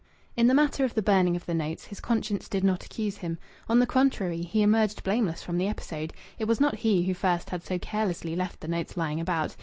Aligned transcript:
In 0.35 0.47
the 0.47 0.55
matter 0.55 0.83
of 0.83 0.95
the 0.95 1.03
burning 1.03 1.35
of 1.35 1.45
the 1.45 1.53
notes 1.53 1.85
his 1.85 1.99
conscience 1.99 2.49
did 2.49 2.63
not 2.63 2.83
accuse 2.83 3.17
him. 3.17 3.37
On 3.69 3.77
the 3.77 3.85
contrary, 3.85 4.41
he 4.41 4.63
emerged 4.63 5.03
blameless 5.03 5.43
from 5.43 5.59
the 5.59 5.67
episode. 5.67 6.11
It 6.39 6.45
was 6.45 6.59
not 6.59 6.77
he 6.77 7.03
who 7.03 7.13
first 7.13 7.51
had 7.51 7.61
so 7.63 7.77
carelessly 7.77 8.35
left 8.35 8.61
the 8.61 8.67
notes 8.67 8.97
lying 8.97 9.19
about. 9.19 9.55